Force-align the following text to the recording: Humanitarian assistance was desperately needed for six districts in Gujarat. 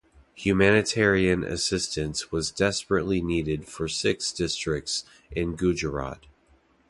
Humanitarian 0.33 1.43
assistance 1.43 2.31
was 2.31 2.49
desperately 2.49 3.21
needed 3.21 3.67
for 3.67 3.87
six 3.87 4.31
districts 4.31 5.05
in 5.29 5.55
Gujarat. 5.55 6.25